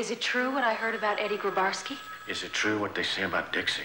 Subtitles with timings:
[0.00, 1.98] Is it true what I heard about Eddie Grabarsky?
[2.26, 3.82] Is it true what they say about Dixie?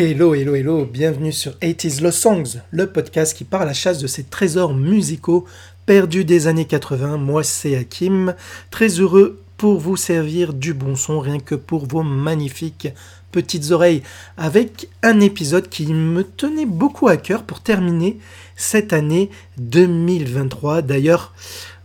[0.00, 3.98] Hello, hello, hello, bienvenue sur 80s Lost Songs, le podcast qui part à la chasse
[3.98, 5.44] de ces trésors musicaux
[5.86, 7.16] perdus des années 80.
[7.16, 8.36] Moi, c'est Hakim,
[8.70, 12.86] très heureux pour vous servir du bon son, rien que pour vos magnifiques
[13.32, 14.04] petites oreilles,
[14.36, 18.20] avec un épisode qui me tenait beaucoup à cœur pour terminer
[18.54, 20.82] cette année 2023.
[20.82, 21.34] D'ailleurs,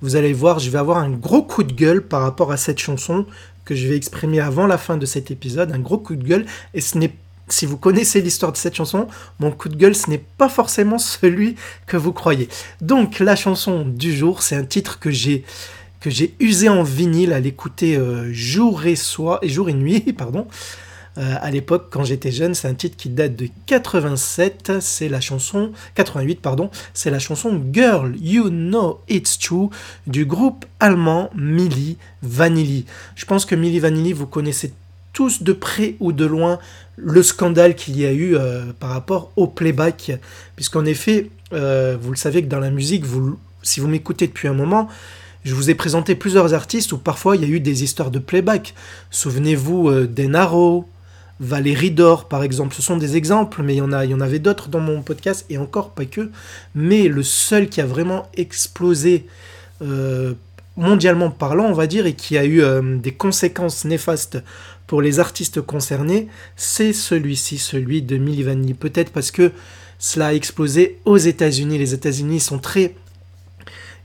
[0.04, 2.78] vous allez voir, je vais avoir un gros coup de gueule par rapport à cette
[2.78, 3.26] chanson
[3.66, 6.46] que je vais exprimer avant la fin de cet épisode, un gros coup de gueule,
[6.76, 7.16] et ce n'est
[7.54, 9.08] si vous connaissez l'histoire de cette chanson,
[9.40, 12.50] mon coup de gueule, ce n'est pas forcément celui que vous croyez.
[12.82, 15.44] Donc la chanson du jour, c'est un titre que j'ai
[16.00, 20.48] que j'ai usé en vinyle à l'écouter euh, jour et soir jour et nuit, pardon.
[21.20, 24.74] Euh, à l'époque, quand j'étais jeune, c'est un titre qui date de 87.
[24.82, 26.72] C'est la chanson 88, pardon.
[26.96, 29.70] C'est la chanson Girl, You Know It's True
[30.08, 32.86] du groupe allemand Milli Vanilli.
[33.16, 34.74] Je pense que Milli Vanilli, vous connaissez
[35.14, 36.60] tous de près ou de loin
[36.96, 40.12] le scandale qu'il y a eu euh, par rapport au playback.
[40.56, 43.06] Puisqu'en effet, euh, vous le savez que dans la musique,
[43.62, 44.90] si vous m'écoutez depuis un moment,
[45.44, 48.20] je vous ai présenté plusieurs artistes où parfois il y a eu des histoires de
[48.20, 48.74] playback.
[49.12, 50.88] Souvenez-vous euh, d'Enaro,
[51.40, 54.40] Valérie Dor par exemple, ce sont des exemples, mais il a, il y en avait
[54.40, 56.30] d'autres dans mon podcast et encore pas que.
[56.76, 59.26] Mais le seul qui a vraiment explosé
[60.78, 62.64] mondialement parlant, on va dire, et qui a eu
[63.00, 64.38] des conséquences néfastes
[64.94, 68.76] pour les artistes concernés, c'est celui-ci, celui de Milli Vanilli.
[68.76, 69.52] Peut-être parce que
[69.98, 71.80] cela a explosé aux États-Unis.
[71.80, 72.94] Les États-Unis sont très,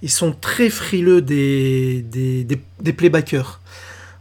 [0.01, 2.47] ils sont très frileux des, des,
[2.81, 3.61] des, playbackers.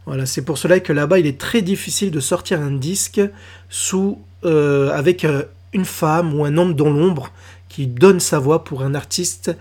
[0.04, 3.22] Voilà, c'est pour cela que là-bas, il est très difficile de sortir un disque
[3.70, 7.32] sous, euh, avec euh, une femme ou un homme dans l'ombre
[7.70, 9.56] qui donne sa voix pour un artiste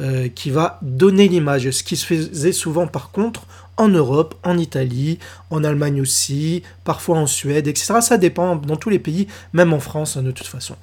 [0.00, 1.70] euh, qui va donner l'image.
[1.70, 3.46] Ce qui se faisait souvent par contre
[3.78, 5.18] en Europe, en Italie,
[5.50, 7.94] en Allemagne aussi, parfois en Suède, etc.
[8.00, 10.74] Ça dépend dans tous les pays, même en France hein, de toute façon.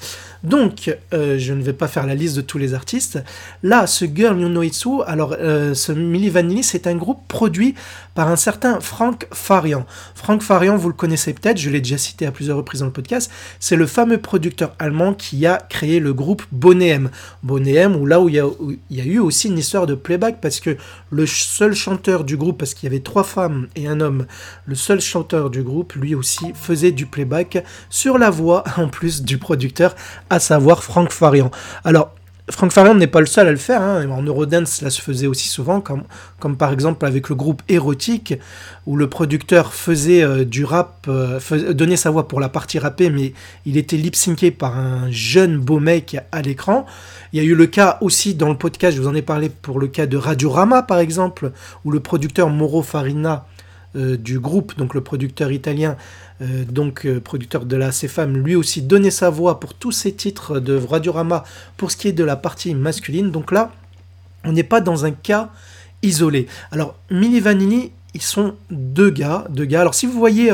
[0.44, 3.20] Donc, euh, je ne vais pas faire la liste de tous les artistes.
[3.64, 7.76] Là, ce Girl You Know Itsu, alors euh, ce Milli Vanilli, c'est un groupe produit
[8.16, 9.86] par un certain Frank Farian.
[10.16, 12.94] Frank Farian, vous le connaissez peut-être, je l'ai déjà cité à plusieurs reprises dans le
[12.94, 13.30] podcast,
[13.60, 17.10] c'est le fameux producteur allemand qui a créé le groupe Bonnet M,
[17.44, 20.78] où là il, où il y a eu aussi une histoire de playback, parce que
[21.16, 24.26] le seul chanteur du groupe, parce qu'il y avait trois femmes et un homme,
[24.66, 29.24] le seul chanteur du groupe, lui aussi, faisait du playback sur la voix, en plus
[29.24, 29.96] du producteur,
[30.30, 31.52] à savoir Frank Farian.
[31.86, 32.14] Alors,
[32.52, 33.82] Frank Farian n'est pas le seul à le faire.
[33.82, 34.08] Hein.
[34.10, 38.36] En Eurodance, cela se faisait aussi souvent, comme, par exemple avec le groupe Érotique,
[38.86, 41.40] où le producteur faisait euh, du rap, euh,
[41.74, 43.34] donnait sa voix pour la partie rappée, mais
[43.66, 46.86] il était lip-syncé par un jeune beau mec à l'écran.
[47.34, 49.50] Il y a eu le cas aussi dans le podcast, je vous en ai parlé
[49.50, 51.52] pour le cas de Radiorama par exemple,
[51.84, 53.48] où le producteur Moro Farina
[53.96, 55.96] euh, du groupe, donc le producteur italien,
[56.42, 60.12] euh, donc euh, producteur de la CFAM, lui aussi donnait sa voix pour tous ces
[60.12, 61.46] titres de Radiorama
[61.78, 63.32] pour ce qui est de la partie masculine.
[63.32, 63.72] Donc là,
[64.44, 65.50] on n'est pas dans un cas
[66.02, 66.48] isolé.
[66.72, 69.82] Alors, Mini Vanini, ils sont deux gars, deux gars.
[69.82, 70.52] Alors si vous voyez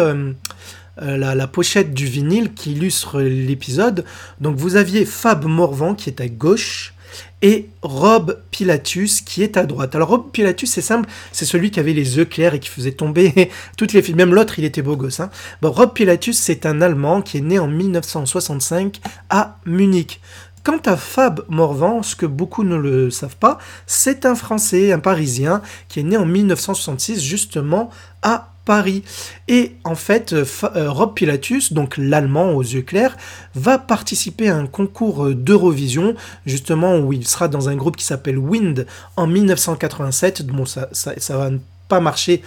[0.97, 4.06] la, la, pochette du vinyle qui illustre l'épisode,
[4.40, 6.94] donc vous aviez Fab Morvan qui est à gauche,
[7.41, 9.96] et Rob Pilatus qui est à droite.
[9.96, 12.91] Alors Rob Pilatus, c'est simple, c'est celui qui avait les yeux clairs et qui faisait
[12.91, 14.16] tomber toutes les filles.
[14.16, 15.19] Même l'autre, il était beau gosse.
[15.19, 15.29] Hein.
[15.62, 20.22] Bon, Rob Pilatus, c'est un Allemand qui est né en 1965 à Munich.
[20.63, 23.58] Quant à Fab Morvan, ce que beaucoup ne le savent pas,
[23.88, 27.90] c'est un Français, un Parisien, qui est né en 1966 justement
[28.22, 29.03] à Paris.
[29.47, 33.17] Et en fait, euh, euh, Rob Pilatus, donc l'allemand aux yeux clairs,
[33.55, 36.16] va participer à un concours euh, d'Eurovision,
[36.46, 38.85] justement où il sera dans un groupe qui s'appelle Wind
[39.17, 40.46] en 1987.
[40.47, 41.49] Bon, ça, ça, va
[41.87, 42.41] pas marcher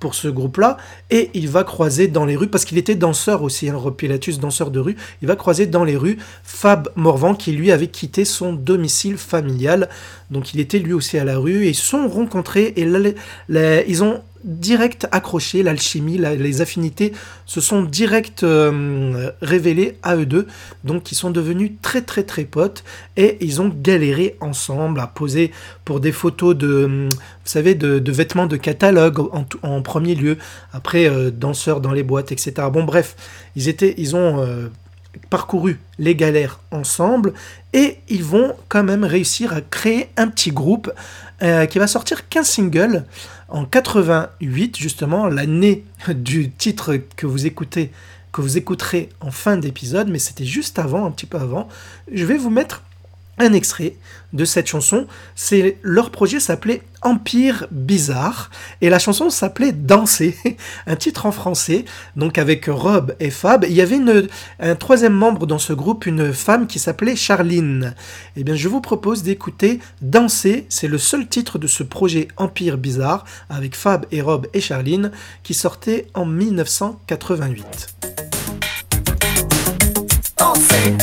[0.00, 0.78] pour ce groupe-là,
[1.10, 4.70] et il va croiser dans les rues, parce qu'il était danseur aussi, hein, Pilatus, danseur
[4.70, 8.54] de rue, il va croiser dans les rues Fab Morvan, qui lui avait quitté son
[8.54, 9.90] domicile familial,
[10.30, 12.88] donc il était lui aussi à la rue, et ils sont rencontrés, et
[13.88, 17.12] ils ont direct accrochés, l'alchimie, les affinités
[17.46, 20.46] se sont direct euh, révélées à eux deux,
[20.84, 22.84] donc ils sont devenus très très très potes
[23.16, 25.52] et ils ont galéré ensemble à poser
[25.84, 27.08] pour des photos de,
[27.54, 29.20] de, vêtements de catalogue
[29.62, 30.38] en, premier lieu,
[30.72, 32.68] après euh, danseurs dans les boîtes, etc.
[32.72, 33.16] Bon bref,
[33.56, 34.68] ils étaient, ils ont euh,
[35.28, 37.34] parcouru les galères ensemble
[37.72, 40.90] et ils vont quand même réussir à créer un petit groupe
[41.70, 43.04] qui va sortir 15 singles
[43.50, 47.90] en 88, justement, l'année du titre que vous écoutez,
[48.32, 51.68] que vous écouterez en fin d'épisode, mais c'était juste avant, un petit peu avant,
[52.12, 52.82] je vais vous mettre
[53.42, 53.96] un extrait
[54.32, 55.06] de cette chanson.
[55.34, 58.50] C'est leur projet s'appelait Empire Bizarre
[58.80, 60.36] et la chanson s'appelait Danser,
[60.86, 61.84] un titre en français.
[62.16, 64.28] Donc avec Rob et Fab, il y avait une,
[64.58, 67.94] un troisième membre dans ce groupe, une femme qui s'appelait Charline.
[68.36, 70.66] Eh bien, je vous propose d'écouter Danser.
[70.68, 75.10] C'est le seul titre de ce projet Empire Bizarre avec Fab et Rob et Charline
[75.42, 77.96] qui sortait en 1988.
[80.36, 80.96] Danser,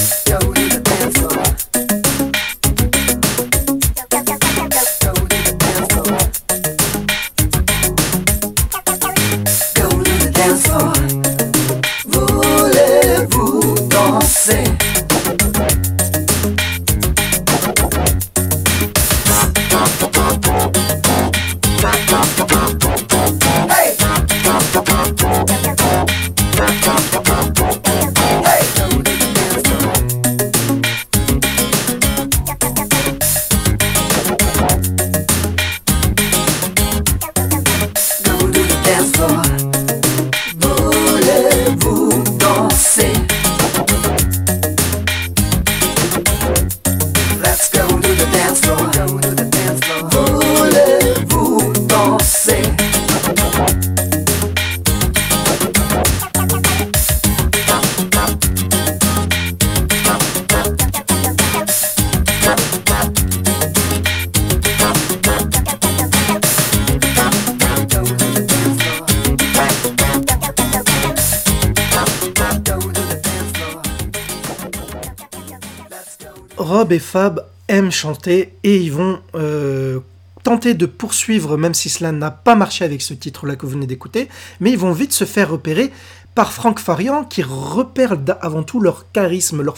[76.91, 79.99] Et Fab aiment chanter et ils vont euh,
[80.43, 83.87] tenter de poursuivre, même si cela n'a pas marché avec ce titre-là que vous venez
[83.87, 84.29] d'écouter,
[84.59, 85.91] mais ils vont vite se faire repérer
[86.35, 89.75] par Franck Farian qui repère avant tout leur charisme, leur,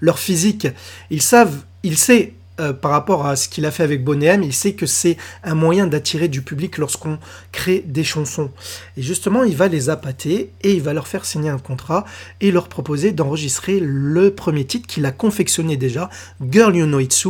[0.00, 0.66] leur physique.
[1.10, 4.52] Ils savent, il sait euh, par rapport à ce qu'il a fait avec Bonham, il
[4.52, 7.18] sait que c'est un moyen d'attirer du public lorsqu'on
[7.52, 8.50] crée des chansons.
[8.96, 12.04] Et justement, il va les appâter et il va leur faire signer un contrat
[12.40, 16.10] et leur proposer d'enregistrer le premier titre qu'il a confectionné déjà,
[16.50, 17.26] Girl You Know It's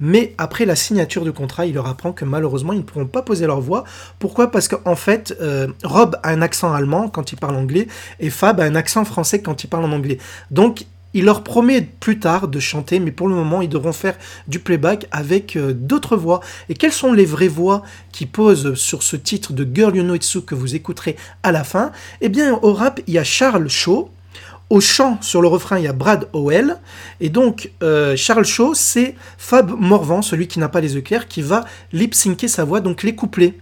[0.00, 3.22] Mais après la signature du contrat, il leur apprend que malheureusement, ils ne pourront pas
[3.22, 3.84] poser leur voix.
[4.18, 4.50] Pourquoi?
[4.50, 7.88] Parce qu'en fait, euh, Rob a un accent allemand quand il parle anglais
[8.20, 10.18] et Fab a un accent français quand il parle en anglais.
[10.50, 10.84] Donc,
[11.14, 14.18] il leur promet plus tard de chanter, mais pour le moment, ils devront faire
[14.48, 16.40] du playback avec euh, d'autres voix.
[16.68, 17.82] Et quelles sont les vraies voix
[18.12, 21.52] qui posent sur ce titre de Girl You Know It's So que vous écouterez à
[21.52, 21.92] la fin?
[22.20, 24.10] Eh bien, au rap, il y a Charles Shaw.
[24.70, 26.78] Au chant, sur le refrain, il y a Brad Howell.
[27.20, 31.42] Et donc, euh, Charles Shaw, c'est Fab Morvan, celui qui n'a pas les œillères, qui
[31.42, 33.54] va lip-syncer sa voix, donc les couplets.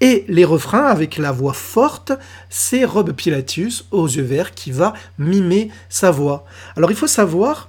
[0.00, 2.12] Et les refrains, avec la voix forte,
[2.48, 6.46] c'est Rob Pilatus, aux yeux verts, qui va mimer sa voix.
[6.76, 7.68] Alors il faut savoir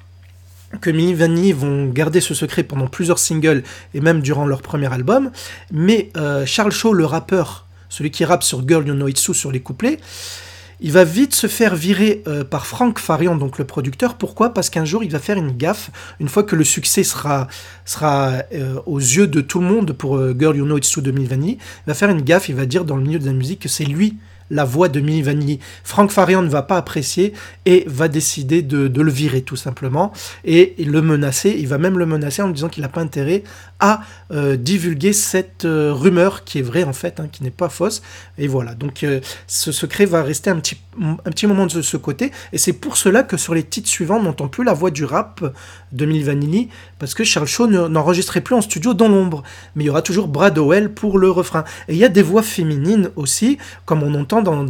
[0.79, 3.63] que Milli Vanilli vont garder ce secret pendant plusieurs singles
[3.93, 5.31] et même durant leur premier album,
[5.71, 9.33] mais euh, Charles Shaw, le rappeur, celui qui rappe sur Girl You Know It's So
[9.33, 9.99] sur les couplets,
[10.81, 14.15] il va vite se faire virer euh, par Frank Farian, donc le producteur.
[14.15, 14.53] Pourquoi?
[14.53, 15.91] Parce qu'un jour, il va faire une gaffe.
[16.19, 17.47] Une fois que le succès sera,
[18.03, 21.11] euh, aux yeux de tout le monde pour euh, Girl You Know It's True de
[21.11, 22.49] Vanilli, il va faire une gaffe.
[22.49, 24.17] Il va dire dans le milieu de la musique que c'est lui
[24.51, 25.59] la voix de Milli Vanilli.
[25.83, 27.33] Frank Farian ne va pas apprécier
[27.65, 30.11] et va décider de, le virer tout simplement
[30.45, 31.55] et le menacer.
[31.57, 33.43] Il va même le menacer en disant qu'il n'a pas intérêt
[33.79, 37.69] à euh, divulguer cette euh, rumeur qui est vraie en fait, hein, qui n'est pas
[37.69, 38.03] fausse.
[38.37, 41.97] Et voilà, donc euh, ce secret va rester un petit, un petit moment de ce
[41.97, 42.31] côté.
[42.53, 45.05] Et c'est pour cela que sur les titres suivants, on n'entend plus la voix du
[45.05, 45.43] rap
[45.91, 46.69] de Milli Vanilli,
[47.01, 49.41] parce que Charles Shaw n'enregistrait plus en studio dans l'ombre.
[49.75, 51.63] Mais il y aura toujours Brad Howell pour le refrain.
[51.87, 54.63] Et il y a des voix féminines aussi, comme on entend dans,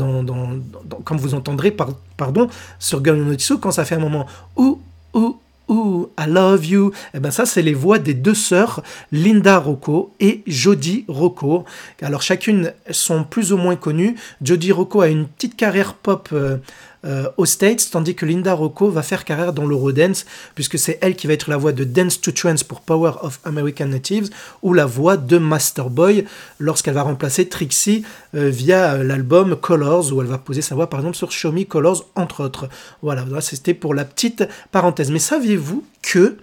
[1.04, 2.48] comme vous entendrez par, pardon,
[2.80, 4.80] sur No quand ça fait un moment ou
[5.14, 6.90] ou Ooh, I love you.
[6.90, 8.84] Et eh ben ça, c'est les voix des deux sœurs,
[9.14, 11.64] Linda Rocco et Jodie Rocco.
[12.02, 14.16] Alors chacune sont plus ou moins connues.
[14.42, 16.58] Jodie Rocco a une petite carrière pop euh,
[17.04, 21.16] euh, aux States, tandis que Linda Rocco va faire carrière dans l'Eurodance, puisque c'est elle
[21.16, 24.30] qui va être la voix de Dance to Trance pour Power of American Natives,
[24.62, 26.26] ou la voix de Master Boy
[26.60, 28.04] lorsqu'elle va remplacer Trixie
[28.36, 31.64] euh, via l'album Colors, où elle va poser sa voix par exemple sur Show Me
[31.64, 32.70] Colors, entre autres.
[33.02, 35.12] Voilà, c'était pour la petite parenthèse.
[35.12, 36.38] Mais saviez-vous que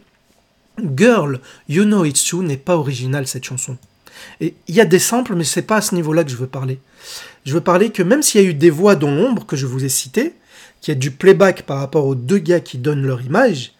[0.96, 3.76] Girl, You Know It's True n'est pas original cette chanson?
[4.40, 6.80] Il y a des samples, mais c'est pas à ce niveau-là que je veux parler.
[7.44, 9.66] Je veux parler que même s'il y a eu des voix dans l'ombre que je
[9.66, 10.34] vous ai citées,
[10.80, 13.72] qui a du playback par rapport aux deux gars qui donnent leur image,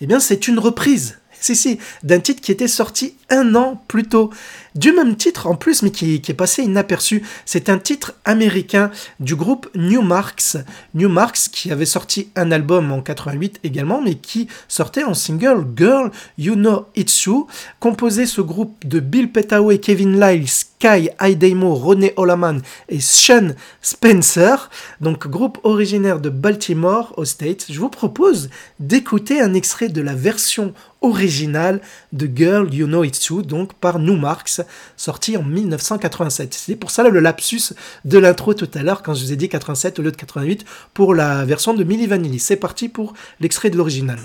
[0.00, 1.16] eh bien c'est une reprise.
[1.42, 4.28] Si, si, d'un titre qui était sorti un an plus tôt.
[4.74, 7.22] Du même titre en plus, mais qui, est passé inaperçu.
[7.46, 8.90] C'est un titre américain
[9.20, 10.58] du groupe New Marks.
[10.92, 15.66] New Marks qui avait sorti un album en 88 également, mais qui sortait en single
[15.74, 17.46] Girl, You Know It's You.
[17.78, 23.50] Composé ce groupe de Bill Petaway, Kevin Lyles, Kai Aidemo, René Olaman et Sean
[23.82, 24.70] Spencer,
[25.00, 27.66] donc groupe originaire de Baltimore aux States.
[27.70, 28.48] Je vous propose
[28.80, 30.72] d'écouter un extrait de la version
[31.02, 31.80] originale
[32.12, 34.62] de Girl You Know It's You, donc par New Marks,
[34.96, 36.54] sorti en 1987.
[36.54, 37.74] C'est pour ça le lapsus
[38.06, 40.64] de l'intro tout à l'heure quand je vous ai dit 87 au lieu de 88
[40.94, 42.38] pour la version de Milli Vanilli.
[42.38, 44.18] C'est parti pour l'extrait de l'original.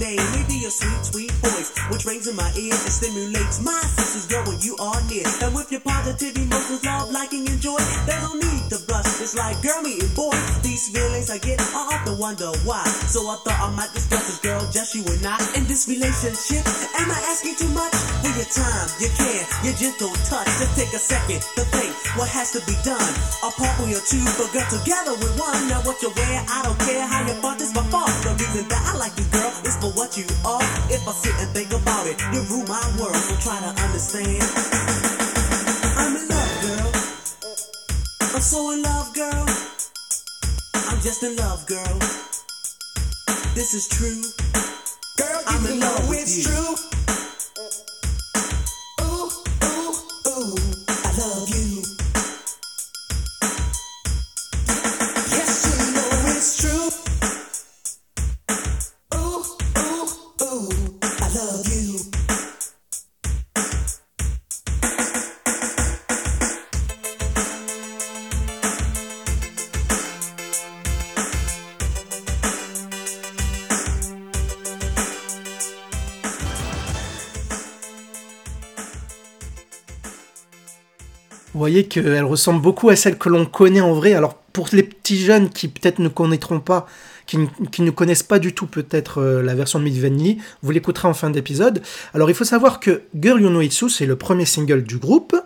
[0.00, 1.09] Sweet, sweet
[1.40, 5.24] voice, which rings in my ears and stimulates my senses, girl, when you are near.
[5.42, 9.08] And with your positive emotions, love, liking, and joy, there's no need to blush.
[9.20, 10.36] It's like girl meeting boy.
[10.62, 12.84] These feelings I get, I often wonder why.
[13.08, 15.36] So I thought I might discuss this girl, just you and I.
[15.56, 16.62] In this relationship,
[16.96, 17.92] am I asking too much?
[18.20, 20.48] For your time, your care, your gentle touch.
[20.60, 23.12] Just take a second to think what has to be done.
[23.40, 25.68] Apart from your two, but girl, together with one.
[25.68, 28.08] Now what you wear, I don't care how you thought this before.
[28.26, 30.62] The reason that I like you, girl, is for what you are.
[30.92, 34.42] If I sit and think about it, you rule my world, so try to understand.
[35.96, 36.90] I'm in love, girl.
[38.34, 39.46] I'm so in love, girl.
[40.88, 41.98] I'm just in love, girl.
[43.54, 44.22] This is true.
[45.18, 46.44] Girl, I'm in love with you.
[46.44, 46.89] True.
[81.52, 84.14] Vous voyez qu'elle ressemble beaucoup à celle que l'on connaît en vrai.
[84.14, 86.86] Alors pour les petits jeunes qui peut-être ne connaîtront pas,
[87.26, 87.38] qui,
[87.82, 91.14] ne connaissent pas du tout peut-être euh, la version de Milli Vanilli, vous l'écouterez en
[91.14, 91.82] fin d'épisode.
[92.14, 95.36] Alors il faut savoir que Girl You Know c'est le premier single du groupe,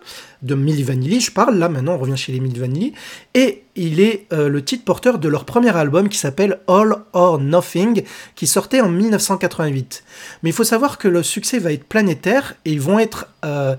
[0.42, 2.94] de Milli je parle, là maintenant on revient chez les Milli
[3.34, 7.38] et il est euh, le titre porteur de leur premier album qui s'appelle All or
[7.38, 10.04] Nothing, qui sortait en 1988.
[10.42, 13.26] Mais il faut savoir que le succès va être planétaire, et ils vont être...
[13.44, 13.74] Euh,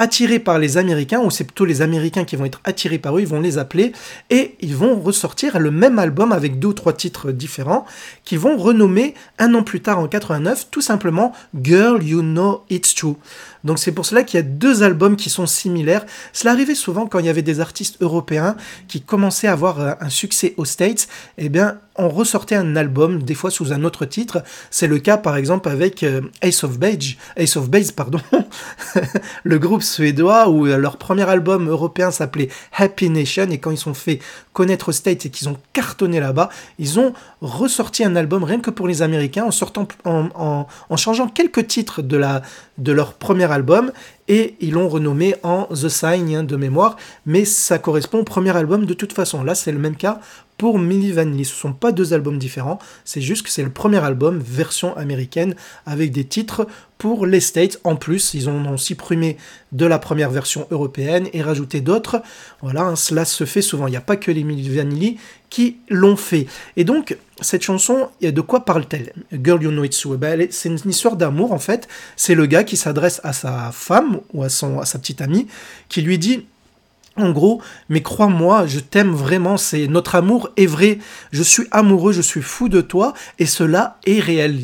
[0.00, 3.20] attirés par les Américains, ou c'est plutôt les Américains qui vont être attirés par eux,
[3.20, 3.92] ils vont les appeler,
[4.30, 7.84] et ils vont ressortir le même album avec deux ou trois titres différents,
[8.24, 12.94] qui vont renommer un an plus tard en 89 tout simplement Girl You Know It's
[12.94, 13.16] True.
[13.64, 16.04] Donc c'est pour cela qu'il y a deux albums qui sont similaires.
[16.32, 18.56] Cela arrivait souvent quand il y avait des artistes européens
[18.88, 23.22] qui commençaient à avoir euh, un succès aux States, eh bien on ressortait un album,
[23.22, 24.42] des fois sous un autre titre.
[24.70, 28.20] C'est le cas par exemple avec euh, Ace of Base, Ace of Base pardon,
[29.44, 33.78] le groupe suédois où euh, leur premier album européen s'appelait Happy Nation et quand ils
[33.78, 34.20] sont fait
[34.52, 38.70] connaître aux States et qu'ils ont cartonné là-bas, ils ont ressorti un album rien que
[38.70, 42.42] pour les Américains en sortant en, en changeant quelques titres de la
[42.78, 43.92] de leur premier album
[44.28, 48.56] et ils l'ont renommé en The Sign hein, de mémoire, mais ça correspond au premier
[48.56, 49.42] album de toute façon.
[49.42, 50.20] Là, c'est le même cas
[50.60, 51.46] pour Milli Vanilli.
[51.46, 55.54] Ce sont pas deux albums différents, c'est juste que c'est le premier album version américaine
[55.86, 56.66] avec des titres
[56.98, 57.80] pour les States.
[57.82, 59.38] En plus, ils ont aussi primé
[59.72, 62.20] de la première version européenne et rajouté d'autres.
[62.60, 63.86] Voilà, hein, cela se fait souvent.
[63.86, 65.16] Il n'y a pas que les Milli Vanilli
[65.48, 66.46] qui l'ont fait.
[66.76, 69.14] Et donc, cette chanson, de quoi parle-t-elle?
[69.42, 70.14] Girl You Know It's So.
[70.50, 71.88] c'est une histoire d'amour en fait.
[72.16, 75.46] C'est le gars qui s'adresse à sa femme ou à, son, à sa petite amie
[75.88, 76.44] qui lui dit
[77.16, 80.98] en gros, mais crois-moi, je t'aime vraiment, c'est notre amour est vrai,
[81.32, 84.58] je suis amoureux, je suis fou de toi, et cela est réel.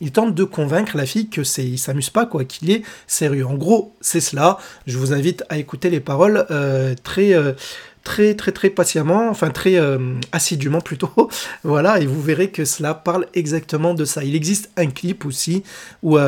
[0.00, 3.46] Il, tente de convaincre la fille que c'est, il s'amuse pas, quoi, qu'il est sérieux.
[3.46, 4.58] En gros, c'est cela.
[4.86, 7.52] Je vous invite à écouter les paroles euh, très, euh,
[8.04, 9.98] très très très patiemment, enfin très euh,
[10.32, 11.30] assidûment plutôt,
[11.64, 14.22] voilà, et vous verrez que cela parle exactement de ça.
[14.22, 15.64] Il existe un clip aussi
[16.02, 16.18] où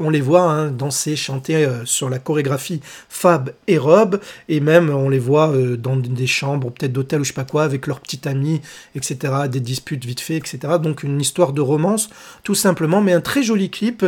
[0.00, 4.90] on les voit hein, danser, chanter euh, sur la chorégraphie Fab et Rob, et même
[4.90, 7.86] on les voit euh, dans des chambres, peut-être d'hôtel ou je sais pas quoi, avec
[7.86, 8.60] leurs petits amis,
[8.94, 10.58] etc., des disputes vite fait, etc.
[10.82, 12.10] Donc une histoire de romance,
[12.42, 14.04] tout simplement, mais un très joli clip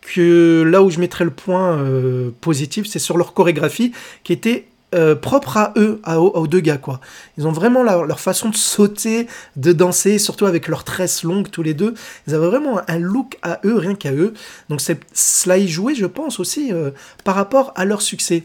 [0.00, 3.92] que là où je mettrais le point euh, positif, c'est sur leur chorégraphie
[4.24, 7.00] qui était euh, propre à eux, aux, deux gars, quoi.
[7.36, 9.26] Ils ont vraiment leur façon de sauter,
[9.56, 11.92] de danser, surtout avec leurs tresses longues tous les deux.
[12.26, 14.32] Ils avaient vraiment un look à eux, rien qu'à eux.
[14.70, 16.90] Donc c'est, cela y jouait, je pense, aussi euh,
[17.22, 18.44] par rapport à leur succès.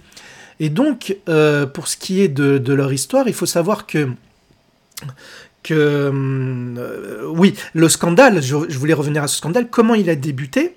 [0.60, 4.10] Et donc, euh, pour ce qui est de, leur histoire, il faut savoir que
[5.64, 6.12] que
[7.30, 10.76] oui, le scandale, je, voulais revenir à ce scandale, comment il a débuté?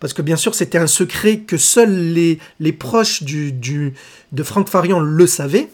[0.00, 3.94] Parce que bien sûr c'était un secret que seuls les, les proches du, du,
[4.32, 5.68] de Franck Farian le savaient,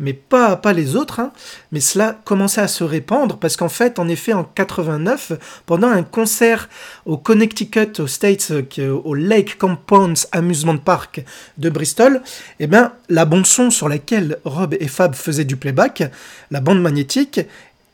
[0.00, 1.20] mais pas, pas les autres.
[1.20, 1.32] Hein.
[1.72, 5.32] Mais cela commençait à se répandre parce qu'en fait, en effet, en 89,
[5.66, 6.68] pendant un concert
[7.06, 11.24] au Connecticut, aux States, euh, au Lake Compounds Amusement Park
[11.58, 12.22] de Bristol,
[12.60, 16.04] eh bien, la bande son sur laquelle Rob et Fab faisaient du playback,
[16.50, 17.40] la bande magnétique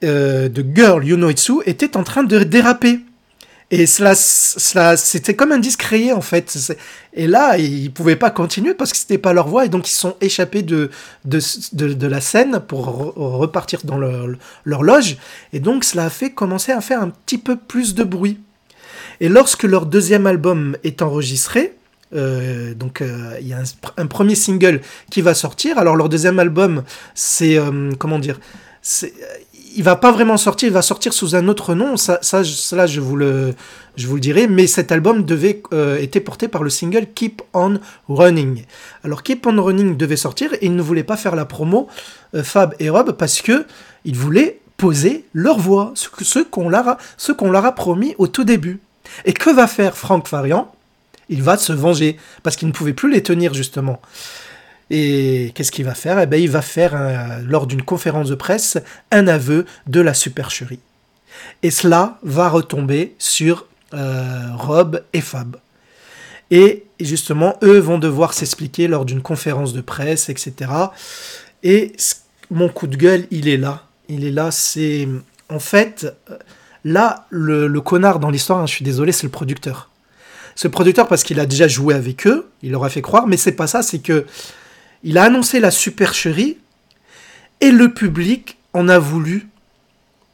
[0.02, 3.00] euh, de Girl You Know It's Who, était en train de déraper.
[3.72, 6.58] Et cela, cela c'était comme un disque rayé en fait.
[7.12, 9.94] Et là, ils pouvaient pas continuer parce que c'était pas leur voix et donc ils
[9.94, 10.90] sont échappés de,
[11.24, 11.40] de,
[11.72, 12.86] de, la scène pour
[13.16, 14.26] repartir dans leur,
[14.64, 15.18] leur, loge.
[15.52, 18.40] Et donc cela a fait commencer à faire un petit peu plus de bruit.
[19.20, 21.74] Et lorsque leur deuxième album est enregistré,
[22.12, 23.62] euh, donc euh, il y a
[23.96, 25.78] un, premier single qui va sortir.
[25.78, 26.82] Alors leur deuxième album,
[27.14, 28.40] c'est euh, comment dire,
[28.82, 29.12] c'est
[29.76, 33.00] il va pas vraiment sortir, il va sortir sous un autre nom, ça, ça je
[33.00, 33.54] vous le,
[33.96, 37.42] je vous le dirai, mais cet album devait, euh, était porté par le single Keep
[37.54, 38.64] On Running.
[39.04, 41.88] Alors Keep On Running devait sortir et ils ne voulaient pas faire la promo
[42.34, 43.66] euh, Fab et Rob parce que
[44.04, 48.26] ils voulaient poser leur voix, ce, qu'on leur, a, ce qu'on leur a promis au
[48.26, 48.80] tout début.
[49.24, 50.72] Et que va faire Frank Farian?
[51.28, 54.00] Il va se venger parce qu'il ne pouvait plus les tenir justement.
[54.90, 56.18] Et qu'est-ce qu'il va faire?
[56.18, 58.78] Eh ben, Il va faire, lors d'une conférence de presse,
[59.12, 60.80] un aveu de la supercherie.
[61.62, 65.56] Et cela va retomber sur euh, Rob et Fab.
[66.50, 70.70] Et justement, eux vont devoir s'expliquer lors d'une conférence de presse, etc.
[71.62, 71.92] Et
[72.50, 73.84] mon coup de gueule, il est là.
[74.08, 75.08] Il est là, c'est...
[75.48, 76.06] En fait,
[76.84, 79.90] là, le, connard dans l'histoire, hein, je suis désolé, c'est le producteur.
[80.56, 83.36] Ce producteur, parce qu'il a déjà joué avec eux, il leur a fait croire, mais
[83.36, 84.26] c'est pas ça, c'est que
[85.02, 86.58] il a annoncé la supercherie
[87.60, 89.48] et le public en a voulu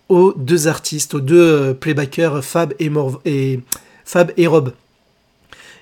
[0.09, 3.61] aux deux artistes, aux deux euh, playbackers Fab et,
[4.05, 4.73] Fab et Rob.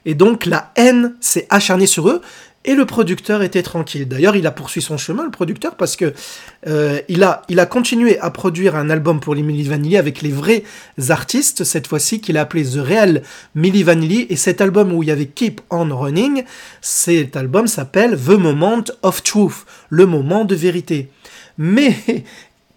[0.07, 2.21] Et donc la haine s'est acharnée sur eux
[2.65, 4.09] et le producteur était tranquille.
[4.09, 6.15] D'ailleurs, il a poursuivi son chemin, le producteur, parce que
[6.67, 10.23] euh, il, a, il a continué à produire un album pour les Milli Vanilli avec
[10.23, 10.65] les vrais
[11.11, 13.23] artistes, cette fois-ci qu'il a appelé The Real
[13.55, 14.27] Milli Vanilli.
[14.31, 16.45] Et cet album où il y avait Keep On Running,
[16.81, 21.11] cet album s'appelle The Moment of Truth, le moment de vérité.
[21.59, 21.95] Mais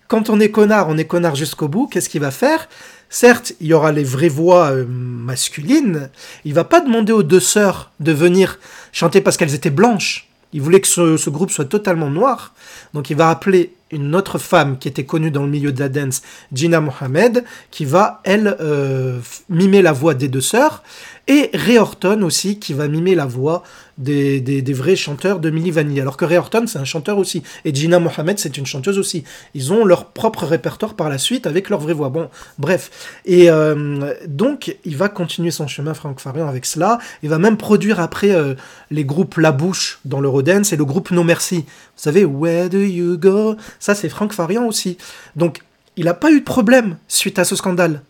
[0.08, 2.68] quand on est connard, on est connard jusqu'au bout, qu'est-ce qu'il va faire?
[3.10, 6.10] Certes, il y aura les vraies voix euh, masculines.
[6.46, 8.60] Il va pas demander aux deux sœurs de venir
[8.92, 10.30] chanter parce qu'elles étaient blanches.
[10.54, 12.54] Il voulait que ce, groupe soit totalement noir.
[12.94, 15.90] Donc il va appeler une autre femme qui était connue dans le milieu de la
[15.90, 16.22] dance,
[16.54, 19.20] Gina Mohamed, qui va, elle, euh,
[19.50, 20.84] mimer la voix des deux sœurs.
[21.30, 23.64] Et Ray Horton aussi, qui va mimer la voix
[23.98, 26.00] des, des, vrais chanteurs de Milli Vanilli.
[26.00, 27.44] Alors que Ray Horton, c'est un chanteur aussi.
[27.66, 29.24] Et Gina Mohamed, c'est une chanteuse aussi.
[29.54, 32.10] Ils ont leur propre répertoire par la suite avec leur vraie voix.
[32.10, 33.20] Bon, bref.
[33.26, 37.00] Et euh, donc, il va continuer son chemin, Frank Farian, avec cela.
[37.24, 38.54] Il va même produire après euh,
[38.92, 41.66] les groupes La Bouche dans l'Eurodance et le groupe No Merci.
[41.66, 43.56] Vous savez, Where Do You Go?
[43.80, 44.98] Ça, c'est Frank Farian aussi.
[45.36, 45.62] Donc,
[45.96, 48.04] il n'a pas eu de problème suite à ce scandale.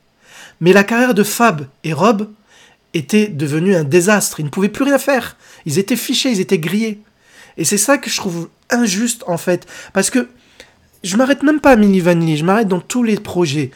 [0.60, 2.30] Mais la carrière de Fab et Rob
[2.94, 4.40] était devenue un désastre.
[4.40, 5.38] Ils ne pouvaient plus rien faire.
[5.66, 7.02] Ils étaient fichés, ils étaient grillés.
[7.58, 9.68] Et c'est ça que je trouve injuste en fait.
[9.94, 10.28] Parce que
[11.04, 13.72] je m'arrête même pas à Mini Vanilli, je m'arrête dans tous les projets.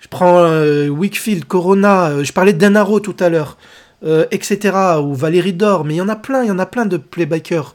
[0.00, 3.58] Je prends euh, Wickfield, Corona, euh, je parlais de Danaro tout à l'heure,
[4.04, 4.76] euh, etc.
[5.02, 6.96] Ou Valérie Dor, mais il y en a plein, il y en a plein de
[6.96, 7.74] playbackers.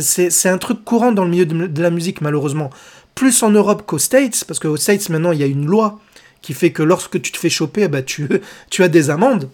[0.00, 2.70] C'est un truc courant dans le milieu de, la musique malheureusement.
[3.14, 6.00] Plus en Europe qu'aux States, parce qu'aux States maintenant il y a une loi
[6.40, 9.50] qui fait que lorsque tu te fais choper, bah, tu, as des amendes.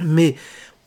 [0.00, 0.34] Mais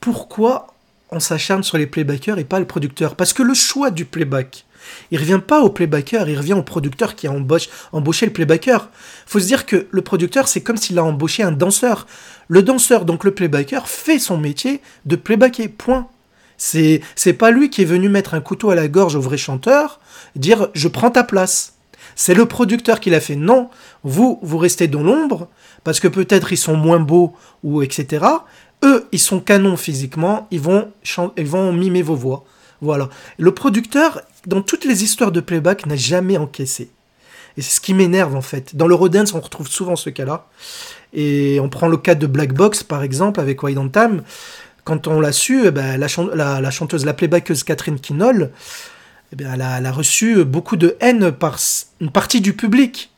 [0.01, 0.67] pourquoi
[1.09, 3.15] on s'acharne sur les playbackers et pas le producteur?
[3.15, 4.65] Parce que le choix du playback,
[5.09, 8.89] il revient pas au playbacker, il revient au producteur qui a embauché le playbacker.
[9.25, 12.07] Faut se dire que le producteur, c'est comme s'il a embauché un danseur.
[12.49, 15.69] Le danseur, donc le playbacker, fait son métier de playbacker.
[15.69, 16.09] Point.
[16.57, 17.01] C'est,
[17.37, 19.99] pas lui qui est venu mettre un couteau à la gorge au vrai chanteur,
[20.35, 21.73] dire je prends ta place.
[22.15, 23.35] C'est le producteur qui l'a fait.
[23.35, 23.69] Non,
[24.03, 25.49] vous, vous restez dans l'ombre,
[25.83, 28.25] parce que peut-être ils sont moins beaux, ou etc.
[28.83, 30.91] eux, ils sont canons physiquement, ils vont,
[31.37, 32.45] ils vont mimer vos voix.
[32.81, 33.09] Voilà.
[33.37, 36.91] Le producteur, dans toutes les histoires de playback, n'a jamais encaissé.
[37.57, 38.75] Et c'est ce qui m'énerve en fait.
[38.75, 40.47] Dans l'Eurodance, on retrouve souvent ce cas-là.
[41.13, 44.23] Et on prend le cas de Black Box par exemple avec Wide on Time.
[44.85, 48.51] Quand on l'a su, eh ben, la, chanteuse, la playbackeuse Catherine Kinol,
[49.33, 51.57] eh ben, elle, a, reçu beaucoup de haine par
[51.99, 53.11] une partie du public.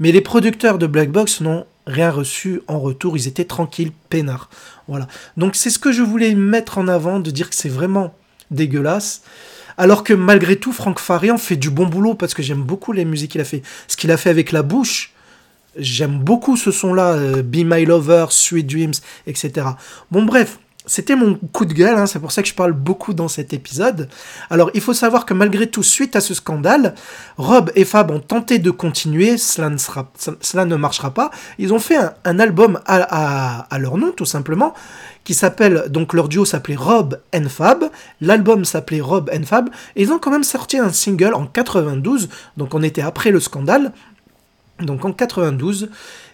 [0.00, 3.16] Mais les producteurs de Black Box n'ont rien reçu en retour.
[3.16, 4.50] Ils étaient tranquilles, peinards.
[4.88, 5.06] Voilà.
[5.36, 8.12] Donc c'est ce que je voulais mettre en avant, de dire que c'est vraiment
[8.50, 9.22] dégueulasse.
[9.76, 13.04] Alors que malgré tout, Franck Farian fait du bon boulot parce que j'aime beaucoup les
[13.04, 13.62] musiques qu'il a fait.
[13.88, 15.12] Ce qu'il a fait avec la bouche,
[15.76, 18.94] j'aime beaucoup ce son-là, euh, Be My Lover, Sweet Dreams,
[19.26, 19.66] etc.
[20.10, 23.14] Bon bref, c'était mon coup de gueule, hein, c'est pour ça que je parle beaucoup
[23.14, 24.08] dans cet épisode.
[24.50, 26.94] Alors, il faut savoir que malgré tout, suite à ce scandale,
[27.38, 31.30] Rob et Fab ont tenté de continuer, cela ne, marchera pas.
[31.58, 34.74] Ils ont fait un, album à, leur nom, tout simplement,
[35.24, 37.84] qui s'appelle, donc leur duo s'appelait Rob and Fab,
[38.20, 42.28] l'album s'appelait Rob and Fab, et ils ont quand même sorti un single en 92,
[42.58, 43.92] donc on était après le scandale,
[44.80, 45.90] donc en 92,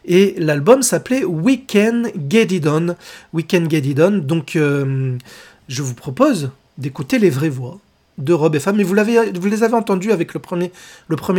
[0.07, 2.97] et l'album s'appelait We Can Get It On.
[3.33, 4.11] We Can Get It On.
[4.19, 5.17] Donc euh,
[5.69, 7.79] je vous propose d'écouter les vraies voix
[8.19, 10.71] de Rob et Fab, mais vous, les avez entendus avec le premier,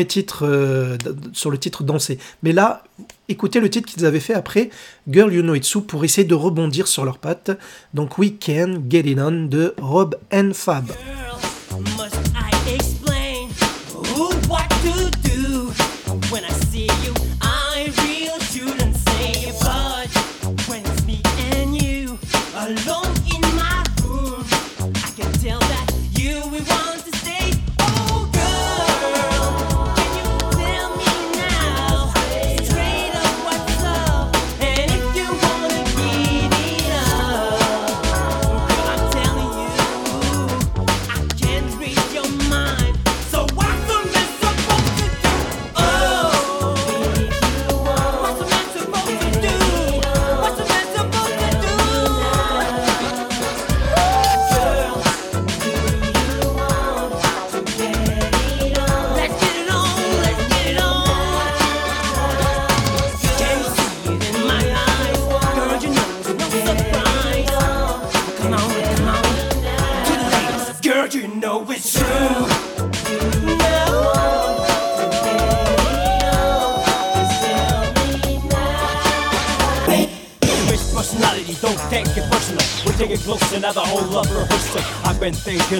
[0.07, 0.97] titre, euh,
[1.31, 2.17] sur le titre Danser.
[2.43, 2.83] Mais là,
[3.29, 4.69] écoutez le titre qu'ils avaient fait après,
[5.07, 7.51] Girl You Know It's So, pour essayer de rebondir sur leurs pattes.
[7.93, 10.91] Donc We Can Get It On de Rob and Fab.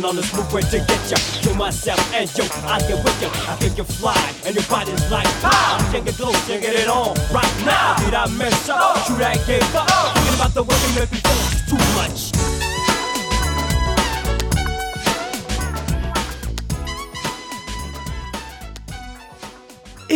[0.06, 1.18] On this blueprint to get ya.
[1.44, 3.30] to myself and yo, I get with ya.
[3.50, 5.78] I think you fly and your body's like pow.
[5.92, 7.96] Can't get close, can't it on right now.
[8.04, 8.98] Did I mess up?
[9.06, 9.88] Should I gave up?
[10.14, 12.31] Thinking about the way you make me feel too much.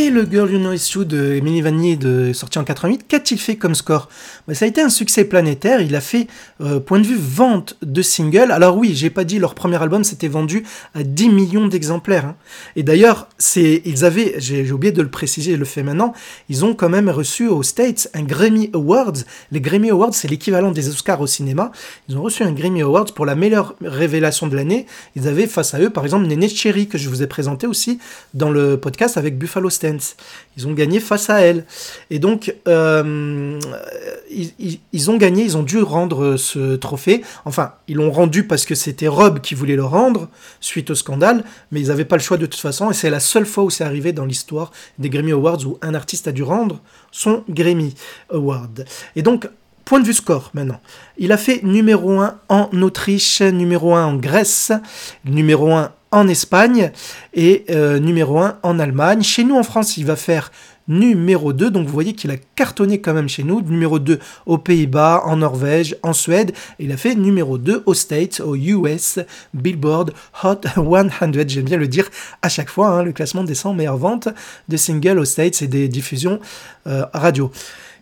[0.06, 3.40] Et le Girl You Know It's True de Emily Vannier de, sorti en 88, qu'a-t-il
[3.40, 4.08] fait comme score?
[4.48, 6.28] Bah, Ça a été un succès planétaire, il a fait,
[6.62, 10.04] euh, point de vue vente de singles, alors oui, j'ai pas dit leur premier album
[10.04, 10.64] s'était vendu
[10.94, 12.26] à 10 millions d'exemplaires.
[12.26, 12.36] Hein.
[12.76, 16.14] Et d'ailleurs, ils avaient, j'ai oublié de le préciser, je le fais maintenant,
[16.50, 19.24] ils ont quand même reçu aux States un Grammy Awards.
[19.52, 21.72] Les Grammy Awards, c'est l'équivalent des Oscars au cinéma.
[22.10, 24.86] Ils ont reçu un Grammy Awards pour la meilleure révélation de l'année.
[25.16, 27.98] Ils avaient face à eux, par exemple, Nene Cherry, que je vous ai présenté aussi
[28.36, 29.70] dans le podcast avec Buffalo
[30.58, 31.66] Ils ont gagné face à elle.
[32.10, 33.60] Et donc, euh,
[34.30, 37.24] ils, ont gagné, ils ont dû rendre ce trophée.
[37.46, 40.30] Enfin, ils l'ont rendu parce que c'était Rob qui voulait le rendre
[40.62, 42.92] suite au scandale, mais ils n'avaient pas le choix de toute façon.
[42.92, 45.94] Et c'est la seule fois où c'est arrivé dans l'histoire des Grammy Awards où un
[45.94, 46.82] artiste a dû rendre
[47.12, 47.96] son Grammy
[48.30, 48.86] Award.
[49.16, 49.48] Et donc,
[49.86, 50.82] Point de vue score maintenant.
[51.20, 54.72] Il a fait numéro 1 en Autriche, numéro 1 en Grèce,
[55.26, 56.92] numéro 1 en Espagne
[57.34, 59.22] et euh, numéro 1 en Allemagne.
[59.22, 60.52] Chez nous en France, il va faire
[60.88, 64.58] numéro 2, donc vous voyez qu'il a cartonné quand même chez nous, numéro 2 aux
[64.58, 69.20] Pays-Bas, en Norvège, en Suède, il a fait numéro 2 aux States, aux US,
[69.54, 72.08] Billboard Hot 100, j'aime bien le dire
[72.42, 74.30] à chaque fois, hein, le classement des 100 meilleures ventes
[74.70, 76.40] de singles aux States et des diffusions
[76.88, 77.52] euh, radio.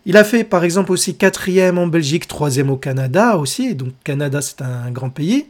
[0.06, 4.41] Il a fait par exemple aussi quatrième en Belgique, troisième au Canada aussi, donc Canada
[4.41, 5.45] c'est un grand pays.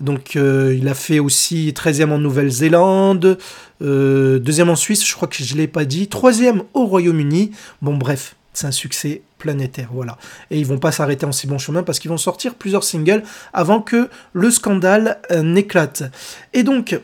[0.00, 3.38] Donc euh, il a fait aussi 13e en Nouvelle-Zélande,
[3.82, 7.52] euh, deuxième en Suisse, je crois que je ne l'ai pas dit, troisième au Royaume-Uni.
[7.80, 10.18] Bon bref, c'est un succès planétaire, voilà.
[10.50, 13.22] Et ils vont pas s'arrêter en si bon chemin parce qu'ils vont sortir plusieurs singles
[13.52, 16.04] avant que le scandale euh, n'éclate.
[16.52, 16.98] Et donc,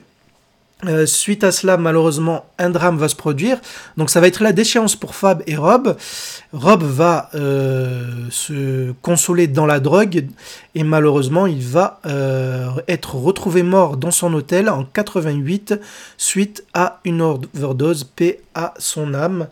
[0.85, 3.61] Euh, suite à cela, malheureusement, un drame va se produire.
[3.97, 5.97] Donc ça va être la déchéance pour Fab et Rob.
[6.53, 10.27] Rob va euh, se consoler dans la drogue
[10.75, 15.79] et malheureusement, il va euh, être retrouvé mort dans son hôtel en 88
[16.17, 18.05] suite à une overdose.
[18.05, 19.47] Paix à son âme.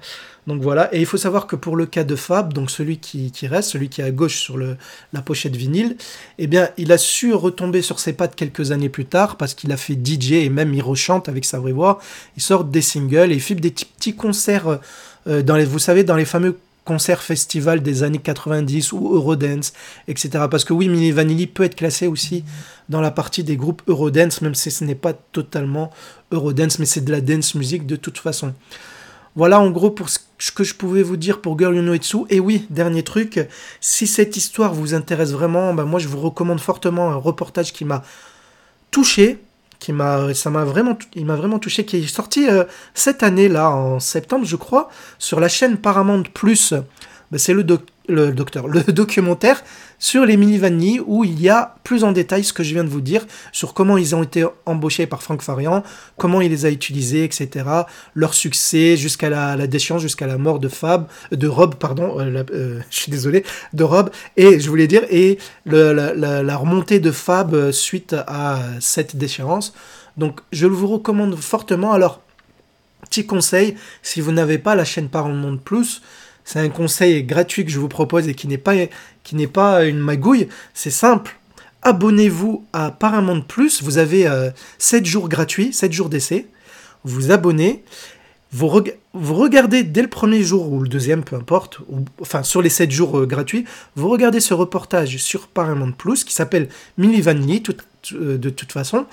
[0.46, 3.31] Donc voilà, et il faut savoir que pour le cas de Fab, donc celui qui,
[3.46, 5.96] reste, celui qui est à gauche sur la pochette vinyle,
[6.38, 9.70] eh bien, il a su retomber sur ses pattes quelques années plus tard parce qu'il
[9.72, 12.00] a fait DJ et même il rechante avec sa vraie voix.
[12.37, 14.81] Il sort des singles et il des petits, concerts
[15.26, 19.72] euh, dans les, vous savez, dans les fameux concerts festivals des années 90 ou Eurodance,
[20.09, 20.46] etc.
[20.50, 22.44] Parce que oui, Milli Vanilli peut être classé aussi
[22.88, 25.90] dans la partie des groupes Eurodance, même si ce n'est pas totalement
[26.33, 28.55] Eurodance, mais c'est de la dance music de toute façon.
[29.37, 30.19] Voilà en gros pour ce
[30.53, 33.40] que je pouvais vous dire pour Girl You Know It's Et oui, dernier truc,
[33.81, 37.85] si cette histoire vous intéresse vraiment, bah moi je vous recommande fortement un reportage qui
[37.85, 38.03] m'a
[38.90, 39.38] touché,
[39.79, 40.27] qui m'a,
[40.64, 42.64] vraiment, touché, qui est sorti euh,
[42.95, 46.75] cette année là en septembre je crois sur la chaîne Paramount Plus.
[47.31, 47.64] Bah, c'est le,
[48.11, 49.62] le docteur, le documentaire
[49.99, 52.85] sur les mini Vanny où il y a plus en détail ce que je viens
[52.85, 55.85] de vous dire sur comment ils ont été embauchés par Franck Farian,
[56.16, 57.66] comment il les a utilisés, etc.
[58.14, 62.44] Leur succès jusqu'à la, la, déchéance, jusqu'à la mort de Fab, de Rob, pardon, euh,
[62.53, 63.44] euh, je suis désolé,
[63.75, 69.16] de Rob, et je voulais dire, et la, remontée de Fab euh, suite à cette
[69.16, 69.75] déchéance.
[70.16, 71.92] Donc je vous recommande fortement.
[71.92, 72.20] Alors,
[73.03, 76.01] petit conseil, si vous n'avez pas la chaîne Paramount Plus,
[76.44, 80.48] c'est un conseil gratuit que je vous propose et qui n'est pas, une magouille.
[80.74, 81.38] C'est simple.
[81.83, 83.83] Abonnez-vous à Paramount Plus.
[83.83, 84.29] Vous avez
[84.79, 86.46] 7 euh, jours gratuits, 7 jours d'essai.
[87.05, 87.83] Vous abonnez.
[88.53, 88.68] Vous,
[89.14, 91.79] vous, regardez dès le premier jour ou le deuxième, peu importe,
[92.20, 96.35] enfin sur les 7 jours euh, gratuits, vous regardez ce reportage sur Paramount Plus qui
[96.35, 97.62] s'appelle Milli Vanilli,
[98.12, 99.07] euh, de toute façon.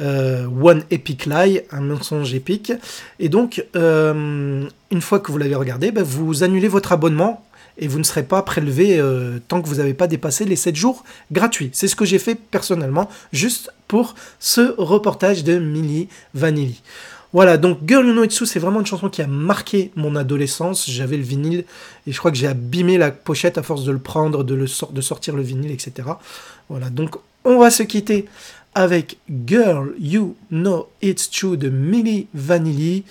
[0.00, 2.72] Euh, One Epic Lie, un mensonge épique.
[3.18, 7.42] Et donc, euh, une fois que vous l'avez regardé, ben, vous annulez votre abonnement
[7.78, 10.76] et vous ne serez pas prélevé euh, tant que vous n'avez pas dépassé les 7
[10.76, 11.70] jours gratuits.
[11.72, 16.82] C'est ce que j'ai fait personnellement, juste pour ce reportage de Milli Vanilli.
[17.32, 20.88] Voilà, donc Girl You Know It's c'est vraiment une chanson qui a marqué mon adolescence.
[20.88, 21.64] J'avais le vinyle
[22.06, 24.66] et je crois que j'ai abîmé la pochette à force de le prendre, de, le
[24.92, 26.08] de sortir le vinyle, etc.
[26.70, 28.26] Voilà, donc on va se quitter
[28.76, 33.04] avec Girl You Know It's True de Milli Vanilli,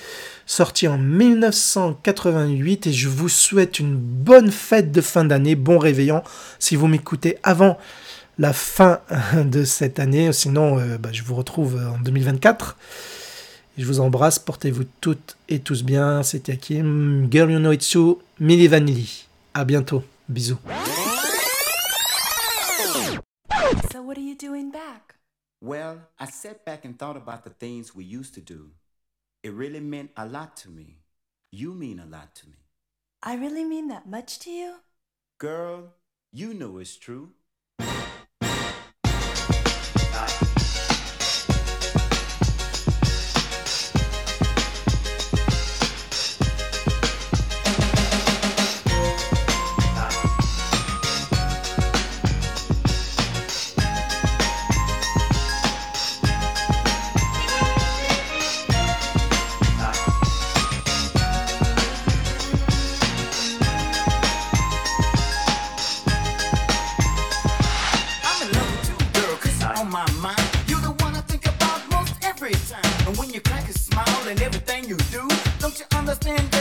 [0.45, 6.21] sorti en 1988 et je vous souhaite une bonne fête de fin d'année, bon réveillon
[6.59, 7.79] si vous m'écoutez avant
[8.37, 8.99] la fin
[9.43, 12.77] de cette année, sinon euh, bah, je vous retrouve en 2024.
[13.79, 18.17] Je vous embrasse, portez-vous toutes et tous bien, c'était Hakim, Girl You Know It's True,
[18.39, 19.25] Milli Vanilli.
[19.55, 20.59] À bientôt, bisous.
[23.91, 25.14] So what are you doing back?
[25.65, 28.69] Well, I sat back and thought about the things we used to do.
[29.41, 30.99] It really meant a lot to me.
[31.49, 32.59] You mean a lot to me.
[33.23, 34.75] I really mean that much to you?
[35.39, 35.95] Girl,
[36.31, 37.31] you know it's true.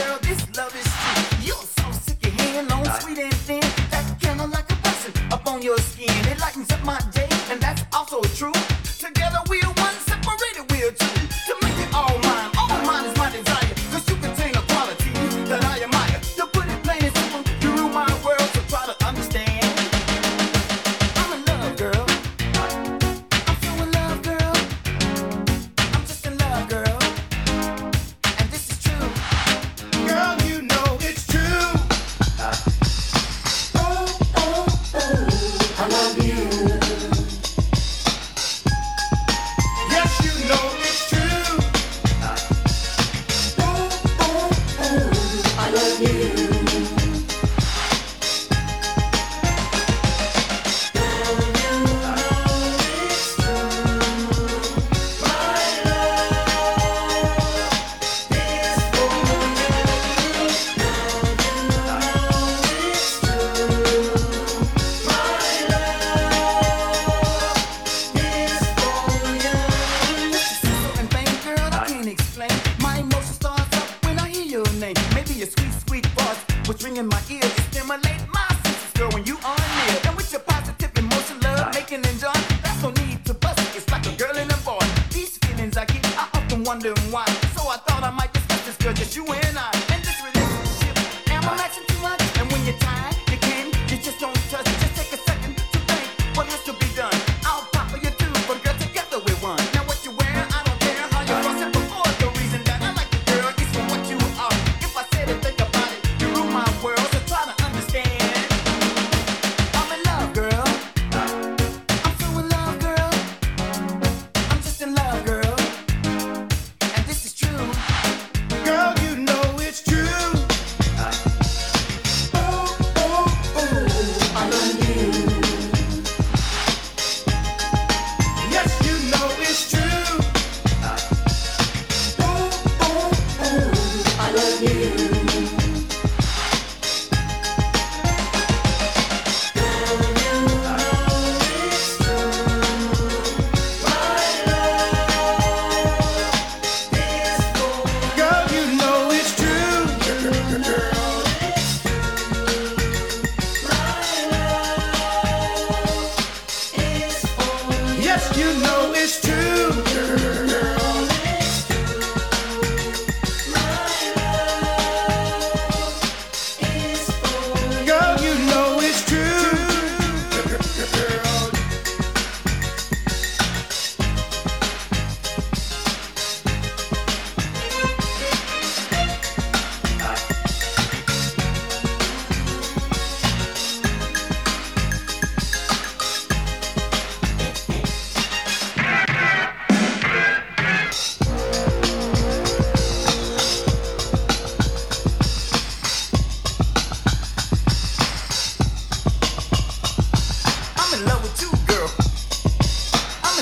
[0.05, 1.47] girl, this love is true.
[1.47, 3.34] You're so sick of hanging on, sweet and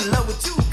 [0.04, 0.63] in love with you.